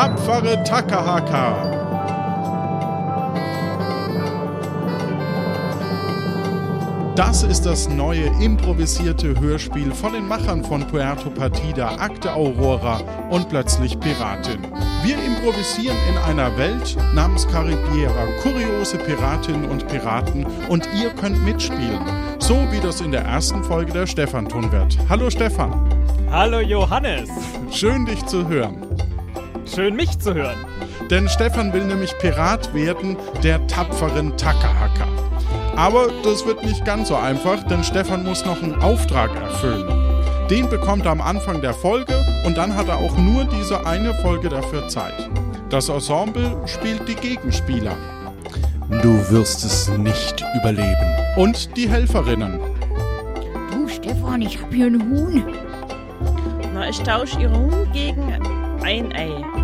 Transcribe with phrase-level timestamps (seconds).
[0.00, 1.52] Tapfere Takahaka.
[7.14, 13.50] Das ist das neue improvisierte Hörspiel von den Machern von Puerto Partida, Akte Aurora und
[13.50, 14.60] plötzlich Piratin.
[15.02, 22.00] Wir improvisieren in einer Welt namens Caribiera, kuriose Piratinnen und Piraten und ihr könnt mitspielen.
[22.38, 24.96] So wie das in der ersten Folge der Stefan tun wird.
[25.10, 25.74] Hallo Stefan.
[26.30, 27.28] Hallo Johannes.
[27.70, 28.89] Schön dich zu hören.
[29.72, 30.58] Schön mich zu hören.
[31.10, 35.06] Denn Stefan will nämlich Pirat werden der tapferen Takahaka.
[35.76, 39.86] Aber das wird nicht ganz so einfach, denn Stefan muss noch einen Auftrag erfüllen.
[40.50, 42.14] Den bekommt er am Anfang der Folge
[42.44, 45.30] und dann hat er auch nur diese eine Folge dafür Zeit.
[45.68, 47.96] Das Ensemble spielt die Gegenspieler.
[49.02, 51.14] Du wirst es nicht überleben.
[51.36, 52.58] Und die Helferinnen.
[53.70, 55.44] Du, Stefan, ich hab hier einen Huhn.
[56.74, 58.32] Na, ich tausche Ihre Huhn gegen
[58.82, 59.59] ein Ei.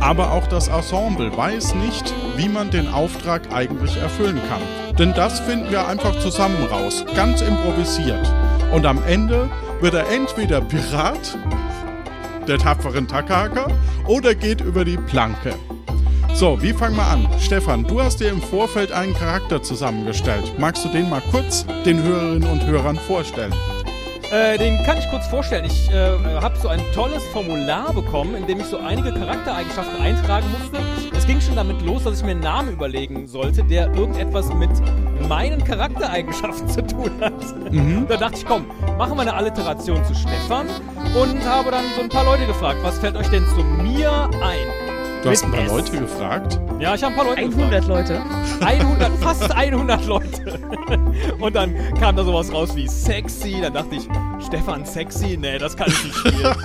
[0.00, 4.96] Aber auch das Ensemble weiß nicht, wie man den Auftrag eigentlich erfüllen kann.
[4.96, 8.32] Denn das finden wir einfach zusammen raus, ganz improvisiert.
[8.72, 9.48] Und am Ende
[9.80, 11.36] wird er entweder Pirat,
[12.46, 13.68] der tapferen Takahaka,
[14.06, 15.54] oder geht über die Planke.
[16.34, 17.26] So, wie fangen wir an?
[17.40, 20.52] Stefan, du hast dir im Vorfeld einen Charakter zusammengestellt.
[20.58, 23.52] Magst du den mal kurz den Hörerinnen und Hörern vorstellen?
[24.30, 25.64] Äh, den kann ich kurz vorstellen.
[25.64, 30.46] Ich äh, habe so ein tolles Formular bekommen, in dem ich so einige Charaktereigenschaften eintragen
[30.50, 30.78] musste.
[31.16, 34.70] Es ging schon damit los, dass ich mir einen Namen überlegen sollte, der irgendetwas mit
[35.28, 37.72] meinen Charaktereigenschaften zu tun hat.
[37.72, 38.06] Mhm.
[38.06, 38.66] Da dachte ich, komm,
[38.98, 40.66] machen wir eine Alliteration zu Stefan
[41.14, 44.88] und habe dann so ein paar Leute gefragt, was fällt euch denn zu mir ein?
[45.22, 45.72] Du hast ein paar S.
[45.72, 46.60] Leute gefragt?
[46.78, 47.88] Ja, ich habe ein paar Leute 100 gefragt.
[47.88, 48.22] Leute.
[48.64, 50.27] 100, fast 100 Leute.
[51.38, 53.60] Und dann kam da sowas raus wie sexy.
[53.62, 54.08] Dann dachte ich,
[54.46, 55.36] Stefan sexy?
[55.36, 56.56] Nee, das kann ich nicht spielen.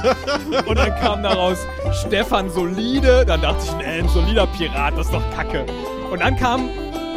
[0.66, 1.58] Und dann kam da raus
[2.06, 3.26] Stefan solide.
[3.26, 5.66] Dann dachte ich, nee, ein solider Pirat, das ist doch kacke.
[6.12, 6.70] Und dann kam,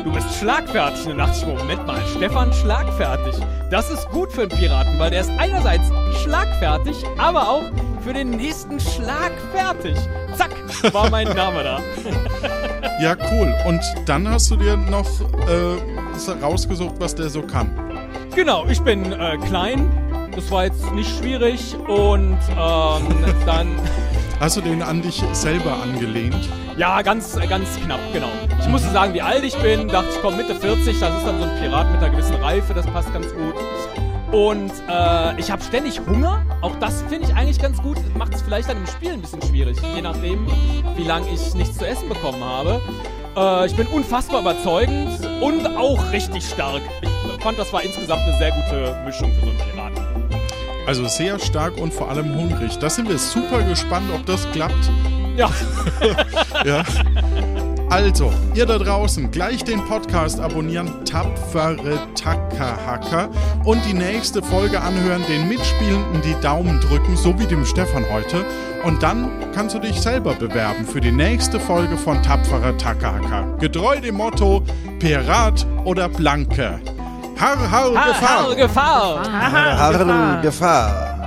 [0.04, 1.06] du bist schlagfertig.
[1.06, 3.34] Und dann dachte ich, Moment mal, Stefan schlagfertig.
[3.70, 5.90] Das ist gut für einen Piraten, weil der ist einerseits
[6.22, 7.64] schlagfertig, aber auch
[8.04, 9.96] für den nächsten Schlag fertig.
[10.36, 10.52] Zack,
[10.94, 11.80] war mein Name da.
[13.00, 13.52] ja, cool.
[13.66, 15.08] Und dann hast du dir noch
[15.48, 16.05] äh,
[16.42, 17.70] rausgesucht, was der so kann.
[18.34, 19.90] Genau, ich bin äh, klein.
[20.34, 21.74] Das war jetzt nicht schwierig.
[21.88, 23.06] Und ähm,
[23.46, 23.68] dann.
[24.38, 26.48] Hast du den an dich selber angelehnt?
[26.76, 28.28] Ja, ganz, ganz knapp, genau.
[28.60, 29.88] Ich musste sagen, wie alt ich bin.
[29.88, 31.00] Dachte ich, komm, Mitte 40.
[31.00, 32.74] Das ist dann so ein Pirat mit einer gewissen Reife.
[32.74, 33.54] Das passt ganz gut.
[34.32, 36.42] Und äh, ich habe ständig Hunger.
[36.60, 37.96] Auch das finde ich eigentlich ganz gut.
[38.18, 40.46] Macht es vielleicht dann im Spiel ein bisschen schwierig, je nachdem,
[40.96, 42.82] wie lange ich nichts zu essen bekommen habe.
[43.36, 46.82] Äh, ich bin unfassbar überzeugend und auch richtig stark.
[47.02, 50.02] Ich fand, das war insgesamt eine sehr gute Mischung für so einen Piraten.
[50.86, 52.78] Also sehr stark und vor allem hungrig.
[52.78, 54.90] Da sind wir super gespannt, ob das klappt.
[55.36, 55.50] Ja.
[56.64, 56.82] ja.
[57.90, 63.28] Also, ihr da draußen, gleich den Podcast abonnieren, tapfere Tackerhacker
[63.64, 68.44] und die nächste Folge anhören, den Mitspielenden die Daumen drücken, so wie dem Stefan heute.
[68.84, 73.56] Und dann kannst du dich selber bewerben für die nächste Folge von Tapferer Tackerhacker.
[73.58, 74.62] Getreu dem Motto
[74.98, 76.80] Pirat oder Blanke.
[77.38, 78.48] Har, har, Gefahr!
[78.48, 79.32] Har, Gefahr!
[79.32, 81.25] Har, har, Gefahr!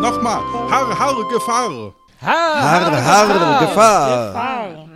[0.00, 0.42] Nochmal.
[0.70, 1.92] Har, har, Gefahr.
[2.20, 4.87] Har, har, Gefahr.